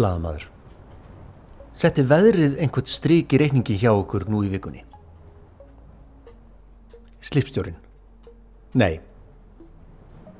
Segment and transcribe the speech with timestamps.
[0.00, 0.48] Blaðamaður.
[1.76, 4.82] Setti veðrið einhvern stryk í reikningi hjá okkur nú í vikunni?
[7.20, 7.76] Slipstjórin.
[8.80, 9.00] Nei,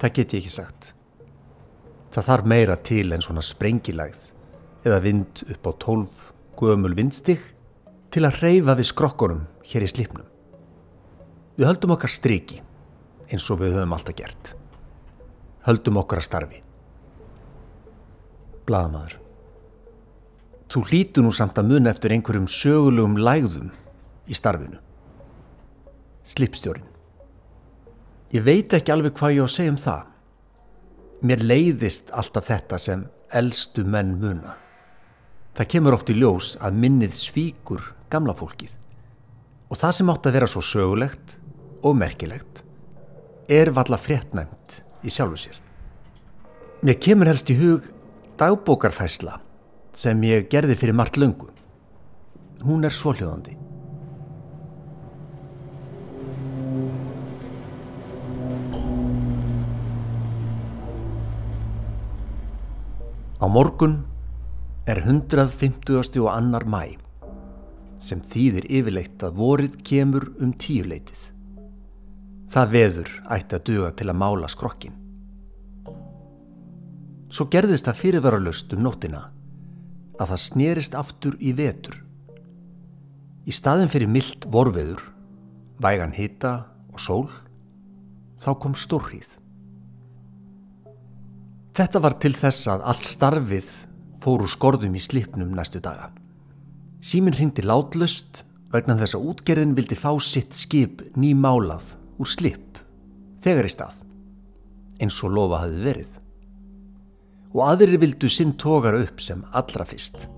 [0.00, 0.94] það get ég ekki sagt.
[2.10, 4.26] Það þarf meira til en svona sprengilægð
[4.88, 6.26] eða vind upp á tólf
[6.58, 7.42] guðumul vindstig
[8.10, 10.26] til að reyfa við skrokkunum hér í slipnum.
[11.60, 12.60] Við höldum okkar striki
[13.30, 14.54] eins og við höfum alltaf gert.
[15.68, 16.62] Höldum okkar að starfi.
[18.66, 19.20] Blaðamaður.
[20.70, 23.72] Þú hlítu nú samt að muna eftir einhverjum sögulegum lægðum
[24.30, 24.78] í starfinu.
[26.22, 26.86] Slipstjórin.
[28.30, 30.04] Ég veit ekki alveg hvað ég á að segja um það.
[31.26, 33.02] Mér leiðist alltaf þetta sem
[33.34, 34.54] eldstu menn muna.
[35.58, 38.70] Það kemur oft í ljós að minnið svíkur gamla fólkið.
[39.74, 41.36] Og það sem átt að vera svo sögulegt
[41.82, 42.62] og merkilegt
[43.50, 45.58] er valla fréttnæmt í sjálfu sér.
[46.86, 47.90] Mér kemur helst í hug
[48.38, 49.40] dagbókarfæsla
[49.96, 51.50] sem ég gerði fyrir margt löngu.
[52.64, 53.56] Hún er svohljóðandi.
[63.40, 64.02] Á morgun
[64.86, 66.20] er 150.
[66.20, 66.98] og annar mæ
[68.00, 71.20] sem þýðir yfirleitt að vorið kemur um tíuleitið.
[72.52, 74.96] Það veður ætti að duga til að mála skrokkin.
[77.30, 79.28] Svo gerðist það fyrirveralust um nóttina
[80.20, 81.96] að það snerist aftur í vetur.
[83.48, 85.00] Í staðin fyrir myllt vorveður,
[85.80, 86.52] vægan hita
[86.92, 87.28] og sól,
[88.40, 89.36] þá kom stórrið.
[91.76, 93.70] Þetta var til þess að allt starfið
[94.20, 96.10] fóru skorðum í slipnum næstu daga.
[97.00, 98.42] Símin hrindi látlust
[98.74, 102.80] vegna þess að útgerðin vildi fá sitt skip nýmálað úr slip
[103.40, 104.02] þegar í stað,
[105.00, 106.19] eins og lofa hafði verið.
[107.50, 110.28] Og aðri vildu sinn tógar upp sem allra fyrst.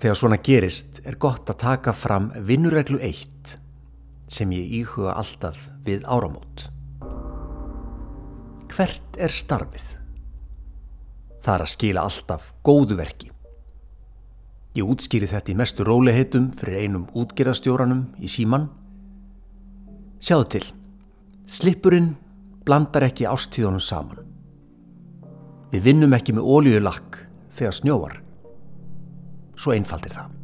[0.00, 3.56] Þegar svona gerist er gott að taka fram vinnureglu 1
[4.30, 6.68] sem ég íhuga alltaf við áramót.
[8.70, 9.90] Hvert er starfið?
[11.40, 13.30] Það er að skila alltaf góðu verki.
[14.78, 18.68] Ég útskýri þetta í mestu róliheitum fyrir einum útgerðastjóranum í síman.
[20.22, 20.66] Sjáðu til,
[21.50, 22.12] slippurinn
[22.64, 24.29] blandar ekki ástíðunum saman.
[25.70, 27.20] Við vinnum ekki með ólíulakk
[27.54, 28.18] þegar snjóar.
[29.54, 30.36] Svo einfaldir það.